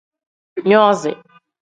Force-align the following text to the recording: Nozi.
Nozi. 0.69 1.13